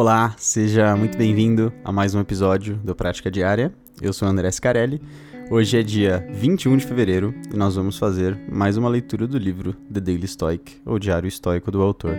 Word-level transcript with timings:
Olá, 0.00 0.32
seja 0.38 0.94
muito 0.94 1.18
bem-vindo 1.18 1.72
a 1.84 1.90
mais 1.90 2.14
um 2.14 2.20
episódio 2.20 2.76
do 2.76 2.94
Prática 2.94 3.28
Diária. 3.28 3.74
Eu 4.00 4.12
sou 4.12 4.28
André 4.28 4.48
Scarelli. 4.48 5.02
Hoje 5.50 5.76
é 5.76 5.82
dia 5.82 6.24
21 6.34 6.76
de 6.76 6.86
fevereiro 6.86 7.34
e 7.52 7.56
nós 7.56 7.74
vamos 7.74 7.98
fazer 7.98 8.38
mais 8.48 8.76
uma 8.76 8.88
leitura 8.88 9.26
do 9.26 9.36
livro 9.36 9.72
The 9.92 9.98
Daily 9.98 10.28
Stoic, 10.28 10.80
ou 10.86 11.00
Diário 11.00 11.26
Estoico 11.26 11.72
do 11.72 11.82
autor 11.82 12.14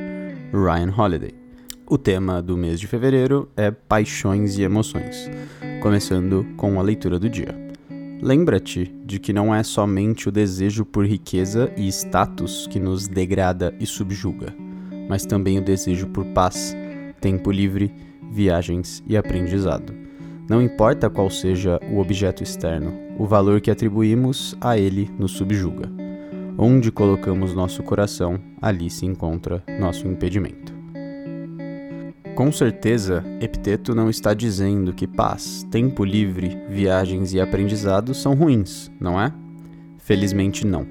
Ryan 0.51 0.93
Holiday. 0.93 1.33
O 1.87 1.97
tema 1.97 2.41
do 2.41 2.57
mês 2.57 2.81
de 2.81 2.85
fevereiro 2.85 3.47
é 3.55 3.71
paixões 3.71 4.57
e 4.57 4.63
emoções, 4.63 5.31
começando 5.81 6.45
com 6.57 6.81
a 6.81 6.83
leitura 6.83 7.17
do 7.17 7.29
dia. 7.29 7.55
Lembra-te 8.21 8.93
de 9.05 9.19
que 9.19 9.31
não 9.31 9.55
é 9.55 9.63
somente 9.63 10.27
o 10.27 10.33
desejo 10.33 10.83
por 10.83 11.05
riqueza 11.05 11.71
e 11.77 11.87
status 11.87 12.67
que 12.67 12.77
nos 12.77 13.07
degrada 13.07 13.73
e 13.79 13.85
subjuga, 13.85 14.53
mas 15.07 15.25
também 15.25 15.57
o 15.57 15.63
desejo 15.63 16.07
por 16.07 16.25
paz 16.25 16.75
tempo 17.19 17.51
livre, 17.51 17.93
viagens 18.31 19.03
e 19.07 19.15
aprendizado. 19.15 19.93
Não 20.49 20.61
importa 20.61 21.09
qual 21.09 21.29
seja 21.29 21.79
o 21.91 21.99
objeto 21.99 22.41
externo, 22.41 22.91
o 23.17 23.25
valor 23.25 23.61
que 23.61 23.69
atribuímos 23.69 24.57
a 24.59 24.77
ele 24.77 25.09
nos 25.19 25.33
subjuga. 25.33 25.87
Onde 26.57 26.91
colocamos 26.91 27.53
nosso 27.53 27.83
coração, 27.83 28.39
ali 28.61 28.89
se 28.89 29.05
encontra 29.05 29.63
nosso 29.79 30.07
impedimento. 30.07 30.73
Com 32.35 32.51
certeza, 32.51 33.23
Epiteto 33.41 33.93
não 33.93 34.09
está 34.09 34.33
dizendo 34.33 34.93
que 34.93 35.05
paz, 35.05 35.67
tempo 35.69 36.05
livre, 36.05 36.57
viagens 36.69 37.33
e 37.33 37.39
aprendizado 37.39 38.13
são 38.13 38.33
ruins, 38.33 38.89
não 38.99 39.19
é? 39.19 39.31
Felizmente 39.97 40.65
não. 40.65 40.87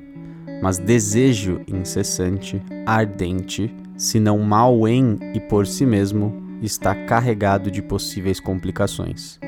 Mas 0.63 0.79
desejo 0.79 1.61
incessante, 1.67 2.63
ardente, 2.85 3.75
se 3.99 4.21
não 4.21 4.39
mal 4.39 4.87
em 4.87 5.19
e 5.35 5.41
por 5.41 5.67
si 5.67 5.85
mesmo, 5.85 6.33
está 6.63 6.95
carregado 6.95 7.69
de 7.69 7.83
possíveis 7.83 8.39
complicações. 8.39 9.41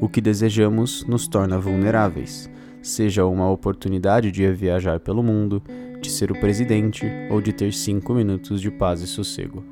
O 0.00 0.08
que 0.08 0.20
desejamos 0.20 1.04
nos 1.04 1.26
torna 1.26 1.58
vulneráveis, 1.58 2.48
seja 2.80 3.26
uma 3.26 3.50
oportunidade 3.50 4.30
de 4.30 4.48
viajar 4.52 5.00
pelo 5.00 5.20
mundo, 5.20 5.60
de 6.00 6.08
ser 6.10 6.30
o 6.30 6.38
presidente 6.38 7.10
ou 7.28 7.40
de 7.40 7.52
ter 7.52 7.72
cinco 7.72 8.14
minutos 8.14 8.60
de 8.60 8.70
paz 8.70 9.02
e 9.02 9.06
sossego. 9.08 9.64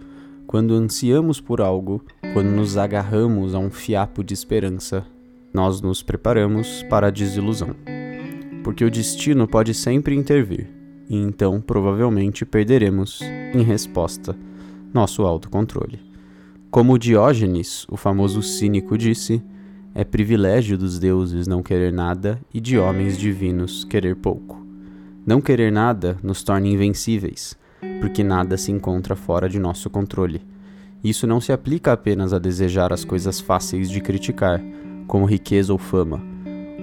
Quando 0.44 0.74
ansiamos 0.74 1.40
por 1.40 1.60
algo, 1.60 2.04
quando 2.32 2.48
nos 2.48 2.76
agarramos 2.76 3.54
a 3.54 3.60
um 3.60 3.70
fiapo 3.70 4.24
de 4.24 4.34
esperança, 4.34 5.06
nós 5.54 5.80
nos 5.80 6.02
preparamos 6.02 6.82
para 6.90 7.06
a 7.06 7.10
desilusão. 7.10 7.76
Porque 8.64 8.84
o 8.84 8.90
destino 8.90 9.46
pode 9.46 9.72
sempre 9.72 10.16
intervir, 10.16 10.75
e 11.08 11.16
então 11.16 11.60
provavelmente 11.60 12.44
perderemos, 12.44 13.20
em 13.54 13.62
resposta, 13.62 14.36
nosso 14.92 15.22
autocontrole. 15.22 16.00
Como 16.70 16.98
Diógenes, 16.98 17.86
o 17.88 17.96
famoso 17.96 18.42
cínico, 18.42 18.98
disse, 18.98 19.42
é 19.94 20.04
privilégio 20.04 20.76
dos 20.76 20.98
deuses 20.98 21.46
não 21.46 21.62
querer 21.62 21.92
nada 21.92 22.40
e 22.52 22.60
de 22.60 22.78
homens 22.78 23.16
divinos 23.16 23.84
querer 23.84 24.16
pouco. 24.16 24.64
Não 25.24 25.40
querer 25.40 25.72
nada 25.72 26.16
nos 26.22 26.42
torna 26.42 26.68
invencíveis, 26.68 27.56
porque 28.00 28.22
nada 28.22 28.56
se 28.56 28.70
encontra 28.70 29.16
fora 29.16 29.48
de 29.48 29.58
nosso 29.58 29.88
controle. 29.88 30.42
Isso 31.02 31.26
não 31.26 31.40
se 31.40 31.52
aplica 31.52 31.92
apenas 31.92 32.32
a 32.32 32.38
desejar 32.38 32.92
as 32.92 33.04
coisas 33.04 33.40
fáceis 33.40 33.90
de 33.90 34.00
criticar, 34.00 34.62
como 35.06 35.24
riqueza 35.24 35.72
ou 35.72 35.78
fama 35.78 36.35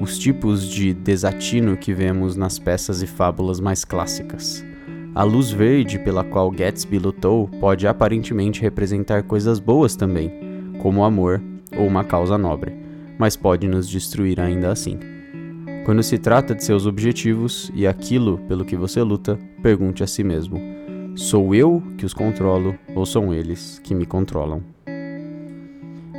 os 0.04 0.20
tipos 0.20 0.68
de 0.68 0.94
desatino 0.94 1.78
que 1.78 1.94
vemos 1.94 2.36
nas 2.36 2.60
peças 2.60 3.02
e 3.02 3.08
fábulas 3.08 3.62
mais 3.62 3.86
clássicas. 3.86 4.64
A 5.16 5.24
luz 5.24 5.50
verde 5.50 5.98
pela 5.98 6.26
qual 6.26 6.52
Gatsby 6.52 7.00
lutou 7.00 7.48
pode 7.62 7.88
aparentemente 7.88 8.62
representar 8.62 9.24
coisas 9.24 9.60
boas 9.60 9.96
também, 9.96 10.74
como 10.82 11.06
amor 11.06 11.42
ou 11.78 11.88
uma 11.88 12.04
causa 12.04 12.38
nobre, 12.38 12.76
mas 13.18 13.38
pode 13.38 13.66
nos 13.66 13.88
destruir 13.88 14.42
ainda 14.42 14.74
assim. 14.74 15.00
Quando 15.86 16.04
se 16.04 16.18
trata 16.18 16.54
de 16.54 16.66
seus 16.66 16.86
objetivos 16.86 17.72
e 17.74 17.88
aquilo 17.88 18.40
pelo 18.40 18.66
que 18.66 18.76
você 18.76 19.02
luta, 19.02 19.40
pergunte 19.62 20.04
a 20.04 20.08
si 20.08 20.22
mesmo: 20.22 20.60
sou 21.16 21.56
eu 21.56 21.82
que 21.98 22.06
os 22.06 22.14
controlo 22.14 22.76
ou 22.94 23.06
são 23.06 23.34
eles 23.34 23.80
que 23.82 23.96
me 23.96 24.06
controlam? 24.06 24.62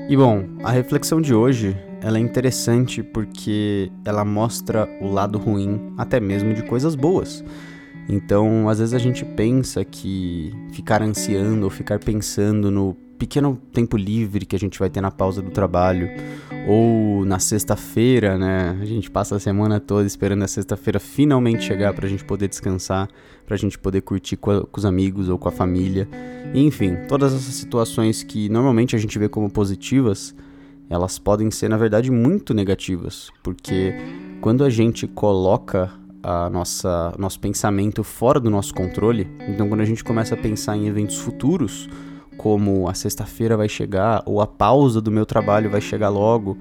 E 0.09 0.17
bom, 0.17 0.44
a 0.62 0.71
reflexão 0.71 1.21
de 1.21 1.34
hoje 1.34 1.77
ela 2.04 2.19
é 2.19 2.20
interessante 2.20 3.03
porque 3.03 3.91
ela 4.04 4.26
mostra 4.26 4.87
o 5.00 5.10
lado 5.10 5.38
ruim 5.38 5.94
até 5.97 6.20
mesmo 6.20 6.53
de 6.53 6.62
coisas 6.62 6.94
boas. 6.94 7.42
Então, 8.06 8.69
às 8.69 8.78
vezes 8.78 8.92
a 8.92 8.98
gente 8.98 9.25
pensa 9.25 9.82
que 9.82 10.53
ficar 10.70 11.00
ansiando 11.00 11.64
ou 11.64 11.70
ficar 11.70 11.98
pensando 11.98 12.70
no 12.70 12.94
pequeno 13.19 13.56
tempo 13.72 13.97
livre 13.97 14.44
que 14.44 14.54
a 14.54 14.59
gente 14.59 14.78
vai 14.78 14.91
ter 14.91 15.00
na 15.00 15.10
pausa 15.10 15.41
do 15.41 15.50
trabalho 15.50 16.10
ou 16.69 17.25
na 17.25 17.38
sexta-feira, 17.38 18.37
né? 18.37 18.76
A 18.82 18.84
gente 18.84 19.10
passa 19.10 19.37
a 19.37 19.41
semana 19.41 19.81
toda 19.81 20.06
esperando 20.06 20.43
a 20.43 20.48
sexta-feira 20.48 21.00
finalmente 21.00 21.64
chegar 21.64 21.94
para 21.94 22.04
a 22.04 22.09
gente 22.09 22.22
poder 22.22 22.48
descansar, 22.48 23.09
para 23.47 23.54
a 23.54 23.59
gente 23.59 23.78
poder 23.78 24.03
curtir 24.03 24.37
com, 24.37 24.50
a, 24.50 24.66
com, 24.66 24.78
os 24.78 24.84
amigos 24.84 25.31
ou 25.31 25.38
com 25.38 25.48
a 25.48 25.53
família. 25.53 26.06
Enfim, 26.54 26.97
todas 27.09 27.32
essas 27.32 27.54
situações 27.54 28.22
que 28.22 28.50
normalmente 28.50 28.94
a 28.94 28.98
gente 28.98 29.19
vê 29.19 29.26
como 29.26 29.48
positivas, 29.48 30.34
elas 30.89 31.19
podem 31.19 31.50
ser 31.50 31.69
na 31.69 31.77
verdade 31.77 32.11
muito 32.11 32.55
negativas, 32.55 33.31
porque 33.43 33.95
quando 34.41 34.65
a 34.65 34.71
gente 34.71 35.06
coloca 35.06 35.91
a 36.22 36.49
nossa 36.49 37.15
nosso 37.19 37.39
pensamento 37.39 38.03
fora 38.03 38.41
do 38.41 38.50
nosso 38.50 38.75
controle, 38.75 39.28
então 39.49 39.69
quando 39.69 39.81
a 39.81 39.84
gente 39.84 40.03
começa 40.03 40.34
a 40.34 40.39
pensar 40.39 40.77
em 40.77 40.87
eventos 40.87 41.19
futuros, 41.19 41.89
como 42.37 42.89
a 42.89 42.94
sexta-feira 42.94 43.56
vai 43.56 43.69
chegar 43.69 44.23
ou 44.27 44.41
a 44.41 44.47
pausa 44.47 45.00
do 45.00 45.11
meu 45.11 45.27
trabalho 45.27 45.71
vai 45.71 45.81
chegar 45.81 46.09
logo, 46.09 46.59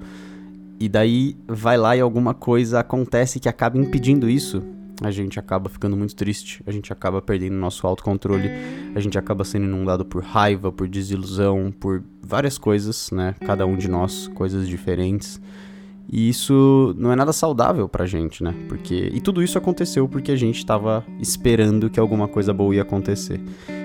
e 0.78 0.88
daí 0.88 1.36
vai 1.46 1.76
lá 1.76 1.96
e 1.96 2.00
alguma 2.00 2.34
coisa 2.34 2.80
acontece 2.80 3.40
que 3.40 3.48
acaba 3.48 3.78
impedindo 3.78 4.28
isso, 4.28 4.62
a 5.06 5.10
gente 5.10 5.38
acaba 5.38 5.68
ficando 5.68 5.96
muito 5.96 6.14
triste, 6.14 6.62
a 6.66 6.70
gente 6.70 6.92
acaba 6.92 7.20
perdendo 7.20 7.54
nosso 7.54 7.86
autocontrole, 7.86 8.50
a 8.94 9.00
gente 9.00 9.18
acaba 9.18 9.44
sendo 9.44 9.64
inundado 9.64 10.04
por 10.04 10.22
raiva, 10.22 10.72
por 10.72 10.88
desilusão, 10.88 11.72
por 11.78 12.02
várias 12.22 12.58
coisas, 12.58 13.10
né? 13.10 13.34
Cada 13.44 13.66
um 13.66 13.76
de 13.76 13.88
nós, 13.88 14.28
coisas 14.28 14.68
diferentes. 14.68 15.40
E 16.10 16.28
isso 16.28 16.94
não 16.98 17.10
é 17.10 17.16
nada 17.16 17.32
saudável 17.32 17.88
pra 17.88 18.06
gente, 18.06 18.42
né? 18.42 18.54
Porque 18.68 19.10
e 19.12 19.20
tudo 19.20 19.42
isso 19.42 19.56
aconteceu 19.56 20.08
porque 20.08 20.32
a 20.32 20.36
gente 20.36 20.58
estava 20.58 21.04
esperando 21.18 21.88
que 21.88 21.98
alguma 21.98 22.28
coisa 22.28 22.52
boa 22.52 22.74
ia 22.74 22.82
acontecer. 22.82 23.40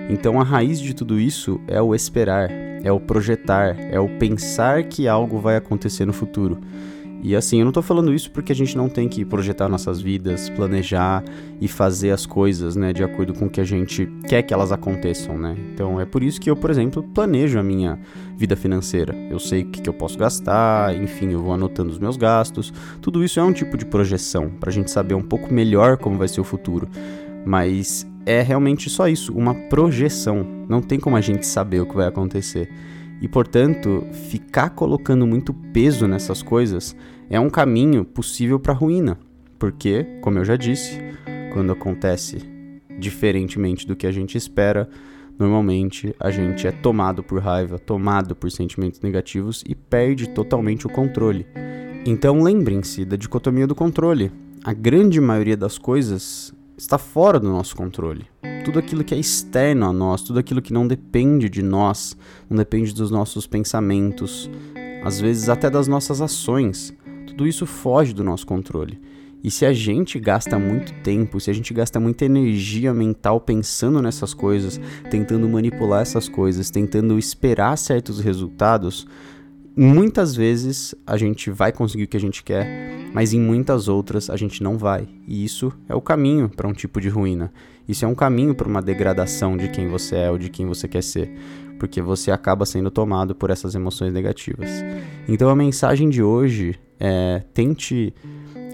Então 0.09 0.39
a 0.39 0.43
raiz 0.43 0.79
de 0.79 0.93
tudo 0.93 1.19
isso 1.19 1.59
é 1.67 1.81
o 1.81 1.95
esperar, 1.95 2.49
é 2.51 2.91
o 2.91 2.99
projetar, 2.99 3.77
é 3.79 3.99
o 3.99 4.09
pensar 4.17 4.83
que 4.83 5.07
algo 5.07 5.39
vai 5.39 5.55
acontecer 5.55 6.05
no 6.05 6.13
futuro. 6.13 6.59
E 7.21 7.35
assim, 7.35 7.59
eu 7.59 7.65
não 7.65 7.71
tô 7.71 7.81
falando 7.81 8.13
isso 8.13 8.31
porque 8.31 8.51
a 8.51 8.55
gente 8.55 8.77
não 8.77 8.87
tem 8.87 9.09
que 9.09 9.25
projetar 9.25 9.67
nossas 9.67 9.99
vidas, 9.99 10.49
planejar 10.49 11.23
e 11.59 11.67
fazer 11.67 12.11
as 12.11 12.25
coisas, 12.25 12.75
né, 12.75 12.93
de 12.93 13.03
acordo 13.03 13.33
com 13.33 13.45
o 13.45 13.49
que 13.49 13.59
a 13.59 13.65
gente 13.65 14.07
quer 14.27 14.41
que 14.41 14.53
elas 14.53 14.71
aconteçam, 14.71 15.37
né? 15.37 15.57
Então 15.73 15.99
é 15.99 16.05
por 16.05 16.23
isso 16.23 16.39
que 16.39 16.49
eu, 16.49 16.55
por 16.55 16.69
exemplo, 16.69 17.03
planejo 17.03 17.59
a 17.59 17.63
minha 17.63 17.99
vida 18.37 18.55
financeira. 18.55 19.13
Eu 19.29 19.37
sei 19.37 19.63
o 19.63 19.65
que, 19.65 19.81
que 19.81 19.89
eu 19.89 19.93
posso 19.93 20.17
gastar, 20.17 20.95
enfim, 20.95 21.31
eu 21.31 21.41
vou 21.41 21.53
anotando 21.53 21.91
os 21.91 21.99
meus 21.99 22.15
gastos. 22.15 22.71
Tudo 23.01 23.23
isso 23.23 23.39
é 23.39 23.43
um 23.43 23.51
tipo 23.51 23.77
de 23.77 23.85
projeção, 23.85 24.49
pra 24.49 24.71
gente 24.71 24.89
saber 24.89 25.13
um 25.13 25.21
pouco 25.21 25.53
melhor 25.53 25.97
como 25.97 26.17
vai 26.17 26.27
ser 26.27 26.39
o 26.39 26.45
futuro. 26.45 26.87
Mas 27.45 28.07
é 28.25 28.41
realmente 28.41 28.89
só 28.89 29.07
isso, 29.07 29.33
uma 29.33 29.53
projeção. 29.53 30.45
Não 30.69 30.81
tem 30.81 30.99
como 30.99 31.15
a 31.15 31.21
gente 31.21 31.45
saber 31.45 31.81
o 31.81 31.85
que 31.85 31.95
vai 31.95 32.07
acontecer. 32.07 32.69
E 33.21 33.27
portanto, 33.27 34.05
ficar 34.29 34.69
colocando 34.69 35.27
muito 35.27 35.53
peso 35.53 36.07
nessas 36.07 36.41
coisas 36.41 36.95
é 37.29 37.39
um 37.39 37.49
caminho 37.49 38.05
possível 38.05 38.59
para 38.59 38.73
ruína, 38.73 39.17
porque, 39.57 40.03
como 40.21 40.39
eu 40.39 40.45
já 40.45 40.55
disse, 40.55 40.97
quando 41.53 41.71
acontece 41.71 42.37
diferentemente 42.97 43.85
do 43.85 43.95
que 43.95 44.07
a 44.07 44.11
gente 44.11 44.37
espera, 44.37 44.89
normalmente 45.37 46.13
a 46.19 46.31
gente 46.31 46.67
é 46.67 46.71
tomado 46.71 47.23
por 47.23 47.41
raiva, 47.41 47.77
tomado 47.77 48.35
por 48.35 48.51
sentimentos 48.51 49.01
negativos 49.01 49.63
e 49.67 49.75
perde 49.75 50.29
totalmente 50.29 50.87
o 50.87 50.89
controle. 50.89 51.45
Então 52.05 52.41
lembrem-se 52.41 53.05
da 53.05 53.15
dicotomia 53.15 53.67
do 53.67 53.75
controle. 53.75 54.31
A 54.63 54.73
grande 54.73 55.19
maioria 55.19 55.57
das 55.57 55.77
coisas 55.77 56.53
está 56.77 56.97
fora 56.97 57.39
do 57.39 57.49
nosso 57.49 57.75
controle. 57.75 58.25
Tudo 58.69 58.77
aquilo 58.77 59.03
que 59.03 59.15
é 59.15 59.17
externo 59.17 59.87
a 59.87 59.91
nós, 59.91 60.21
tudo 60.21 60.37
aquilo 60.37 60.61
que 60.61 60.71
não 60.71 60.87
depende 60.87 61.49
de 61.49 61.63
nós, 61.63 62.15
não 62.47 62.55
depende 62.55 62.93
dos 62.93 63.09
nossos 63.09 63.47
pensamentos, 63.47 64.47
às 65.03 65.19
vezes 65.19 65.49
até 65.49 65.71
das 65.71 65.87
nossas 65.87 66.21
ações, 66.21 66.93
tudo 67.25 67.47
isso 67.47 67.65
foge 67.65 68.13
do 68.13 68.23
nosso 68.23 68.45
controle. 68.45 69.01
E 69.43 69.49
se 69.49 69.65
a 69.65 69.73
gente 69.73 70.19
gasta 70.19 70.59
muito 70.59 70.93
tempo, 71.01 71.39
se 71.39 71.49
a 71.49 71.53
gente 71.53 71.73
gasta 71.73 71.99
muita 71.99 72.25
energia 72.25 72.93
mental 72.93 73.41
pensando 73.41 74.03
nessas 74.03 74.35
coisas, 74.35 74.79
tentando 75.09 75.49
manipular 75.49 76.03
essas 76.03 76.29
coisas, 76.29 76.69
tentando 76.69 77.17
esperar 77.17 77.75
certos 77.75 78.19
resultados, 78.19 79.07
muitas 79.75 80.35
vezes 80.35 80.95
a 81.05 81.17
gente 81.17 81.49
vai 81.49 81.71
conseguir 81.71 82.03
o 82.03 82.07
que 82.07 82.17
a 82.17 82.19
gente 82.19 82.43
quer, 82.43 82.67
mas 83.13 83.33
em 83.33 83.39
muitas 83.39 83.87
outras 83.87 84.29
a 84.29 84.35
gente 84.35 84.61
não 84.61 84.77
vai. 84.77 85.07
E 85.27 85.43
isso 85.43 85.71
é 85.87 85.95
o 85.95 86.01
caminho 86.01 86.49
para 86.49 86.67
um 86.67 86.73
tipo 86.73 86.99
de 86.99 87.09
ruína. 87.09 87.51
Isso 87.87 88.05
é 88.05 88.07
um 88.07 88.15
caminho 88.15 88.53
para 88.53 88.67
uma 88.67 88.81
degradação 88.81 89.57
de 89.57 89.67
quem 89.69 89.87
você 89.87 90.15
é 90.15 90.31
ou 90.31 90.37
de 90.37 90.49
quem 90.49 90.65
você 90.65 90.87
quer 90.87 91.01
ser, 91.01 91.31
porque 91.79 92.01
você 92.01 92.29
acaba 92.29 92.65
sendo 92.65 92.91
tomado 92.91 93.33
por 93.33 93.49
essas 93.49 93.73
emoções 93.73 94.13
negativas. 94.13 94.69
Então 95.27 95.49
a 95.49 95.55
mensagem 95.55 96.09
de 96.09 96.21
hoje 96.21 96.75
é 96.99 97.41
tente 97.53 98.13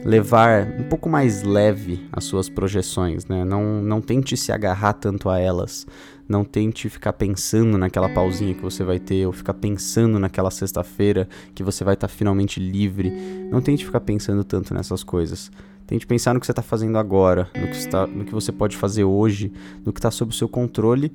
levar 0.06 0.68
um 0.80 0.84
pouco 0.84 1.10
mais 1.10 1.42
leve 1.42 2.06
as 2.12 2.26
suas 2.26 2.48
projeções, 2.48 3.26
né? 3.26 3.44
Não, 3.44 3.82
não 3.82 4.00
tente 4.00 4.38
se 4.38 4.52
agarrar 4.52 4.94
tanto 4.94 5.30
a 5.30 5.40
elas. 5.40 5.88
Não 6.28 6.44
tente 6.44 6.90
ficar 6.90 7.14
pensando 7.14 7.78
naquela 7.78 8.10
pausinha 8.10 8.56
que 8.56 8.62
você 8.62 8.84
vai 8.84 8.98
ter, 8.98 9.28
ou 9.28 9.32
ficar 9.32 9.54
pensando 9.54 10.20
naquela 10.20 10.50
sexta-feira 10.50 11.30
que 11.54 11.62
você 11.62 11.84
vai 11.84 11.94
estar 11.94 12.08
tá 12.08 12.14
finalmente 12.14 12.60
livre. 12.60 13.12
Não 13.52 13.62
tente 13.62 13.86
ficar 13.86 14.00
pensando 14.00 14.44
tanto 14.44 14.74
nessas 14.74 15.04
coisas. 15.04 15.52
Tente 15.86 16.08
pensar 16.08 16.34
no 16.34 16.40
que 16.40 16.48
você 16.48 16.52
está 16.52 16.64
fazendo 16.64 16.98
agora, 16.98 17.48
no 17.56 17.68
que, 17.68 17.76
está, 17.76 18.08
no 18.08 18.26
que 18.26 18.34
você 18.34 18.52
pode 18.52 18.76
fazer 18.76 19.04
hoje, 19.04 19.54
no 19.86 19.94
que 19.94 20.00
está 20.00 20.10
sob 20.10 20.32
o 20.32 20.36
seu 20.36 20.50
controle, 20.50 21.12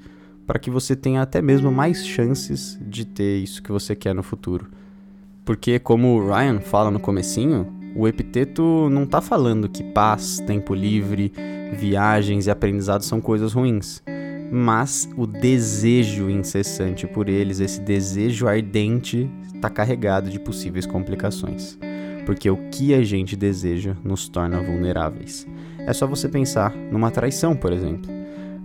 para 0.46 0.60
que 0.60 0.70
você 0.70 0.94
tenha 0.94 1.22
até 1.22 1.42
mesmo 1.42 1.72
mais 1.72 2.06
chances 2.06 2.78
de 2.80 3.04
ter 3.04 3.38
isso 3.38 3.62
que 3.64 3.72
você 3.72 3.96
quer 3.96 4.14
no 4.14 4.22
futuro. 4.22 4.68
Porque, 5.44 5.80
como 5.80 6.16
o 6.16 6.28
Ryan 6.28 6.60
fala 6.60 6.88
no 6.88 7.00
comecinho, 7.00 7.66
o 7.96 8.06
epiteto 8.06 8.88
não 8.90 9.02
está 9.02 9.20
falando 9.20 9.68
que 9.68 9.82
paz, 9.82 10.38
tempo 10.46 10.72
livre, 10.72 11.32
viagens 11.72 12.46
e 12.46 12.50
aprendizado 12.50 13.02
são 13.02 13.20
coisas 13.20 13.52
ruins 13.52 14.00
mas 14.50 15.08
o 15.16 15.26
desejo 15.26 16.28
incessante 16.28 17.06
por 17.06 17.28
eles, 17.28 17.60
esse 17.60 17.80
desejo 17.80 18.48
ardente, 18.48 19.30
está 19.54 19.70
carregado 19.70 20.28
de 20.28 20.40
possíveis 20.40 20.86
complicações. 20.86 21.78
Porque 22.26 22.50
o 22.50 22.56
que 22.70 22.92
a 22.94 23.02
gente 23.02 23.36
deseja 23.36 23.96
nos 24.04 24.28
torna 24.28 24.60
vulneráveis. 24.60 25.46
É 25.78 25.92
só 25.92 26.06
você 26.06 26.28
pensar 26.28 26.74
numa 26.74 27.10
traição, 27.10 27.56
por 27.56 27.72
exemplo. 27.72 28.10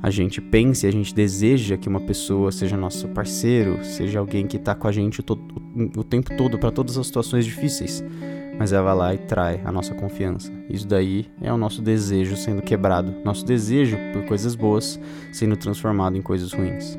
A 0.02 0.10
gente 0.10 0.42
pensa 0.42 0.86
e 0.86 0.90
a 0.90 0.92
gente 0.92 1.16
deseja 1.16 1.78
que 1.78 1.90
uma 1.90 2.02
pessoa 2.02 2.52
seja 2.52 2.78
nosso 2.78 3.08
parceiro, 3.10 3.84
seja 3.84 4.20
alguém 4.20 4.46
que 4.46 4.58
está 4.58 4.76
com 4.76 4.88
a 4.88 4.92
gente 4.92 5.22
o, 5.22 6.00
o 6.00 6.04
tempo 6.04 6.36
todo 6.38 6.60
para 6.60 6.72
todas 6.72 6.98
as 6.98 7.08
situações 7.08 7.46
difíceis 7.46 8.04
mas 8.58 8.72
ela 8.72 8.84
vai 8.84 8.96
lá 8.96 9.14
e 9.14 9.18
trai 9.18 9.62
a 9.64 9.72
nossa 9.72 9.94
confiança. 9.94 10.52
Isso 10.70 10.88
daí 10.88 11.28
é 11.42 11.52
o 11.52 11.58
nosso 11.58 11.82
desejo 11.82 12.36
sendo 12.36 12.62
quebrado, 12.62 13.14
nosso 13.24 13.46
desejo 13.46 13.98
por 14.14 14.26
coisas 14.26 14.56
boas 14.56 15.00
sendo 15.32 15.58
transformado 15.58 16.18
em 16.18 16.22
coisas 16.22 16.54
ruins. 16.54 16.98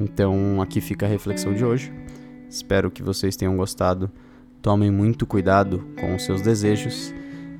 Então 0.00 0.60
aqui 0.62 0.80
fica 0.80 1.06
a 1.06 1.08
reflexão 1.08 1.54
de 1.54 1.64
hoje. 1.64 1.92
Espero 2.48 2.90
que 2.90 3.02
vocês 3.02 3.36
tenham 3.36 3.56
gostado. 3.56 4.10
Tomem 4.62 4.90
muito 4.90 5.26
cuidado 5.26 5.84
com 6.00 6.14
os 6.14 6.22
seus 6.24 6.40
desejos. 6.40 7.12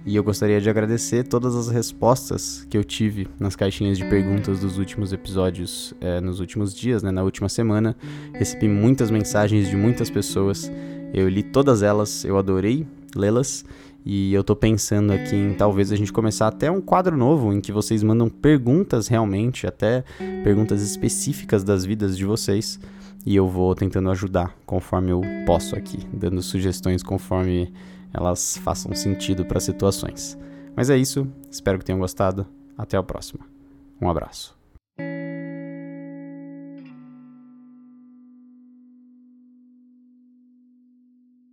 E 0.07 0.17
eu 0.17 0.25
gostaria 0.25 0.61
de 0.61 0.71
agradecer 0.71 1.25
todas 1.25 1.55
as 1.55 1.69
respostas 1.69 2.67
que 2.71 2.79
eu 2.79 2.83
tive 2.83 3.29
nas 3.39 3.55
caixinhas 3.55 3.99
de 3.99 4.05
perguntas 4.07 4.61
dos 4.61 4.79
últimos 4.79 5.13
episódios, 5.13 5.93
é, 6.01 6.19
nos 6.19 6.41
últimos 6.41 6.75
dias, 6.75 7.03
né, 7.03 7.11
na 7.11 7.23
última 7.23 7.49
semana. 7.49 7.95
Recebi 8.33 8.69
muitas 8.69 9.11
mensagens 9.11 9.69
de 9.69 9.77
muitas 9.77 10.09
pessoas. 10.09 10.73
Eu 11.13 11.29
li 11.29 11.43
todas 11.43 11.83
elas, 11.83 12.25
eu 12.25 12.39
adorei 12.39 12.87
lê-las. 13.15 13.65
E 14.05 14.33
eu 14.33 14.43
tô 14.43 14.57
pensando 14.57 15.13
aqui 15.13 15.37
em 15.37 15.55
talvez 15.55 15.93
a 15.93 15.97
gente 15.97 16.13
começar 16.13 16.49
até 16.49 16.71
um 16.71 16.81
quadro 16.81 17.17
novo 17.17 17.53
em 17.53 17.61
que 17.61 17.73
vocês 17.73 18.03
mandam 18.03 18.29
perguntas 18.29 19.09
realmente, 19.09 19.67
até 19.67 20.03
perguntas 20.43 20.81
específicas 20.83 21.63
das 21.63 21.85
vidas 21.85 22.17
de 22.17 22.25
vocês. 22.25 22.81
E 23.27 23.37
eu 23.37 23.47
vou 23.47 23.75
tentando 23.75 24.11
ajudar 24.11 24.57
conforme 24.65 25.11
eu 25.11 25.21
posso 25.45 25.77
aqui, 25.77 25.99
dando 26.13 26.41
sugestões 26.43 27.03
conforme 27.03 27.73
elas 28.13 28.57
façam 28.59 28.95
sentido 28.95 29.45
para 29.45 29.61
situações. 29.61 30.39
Mas 30.75 30.89
é 30.89 30.97
isso, 30.97 31.27
espero 31.51 31.79
que 31.79 31.85
tenham 31.85 31.99
gostado. 31.99 32.47
Até 32.77 32.97
a 32.97 33.03
próxima. 33.03 33.45
Um 34.01 34.09
abraço. 34.09 34.58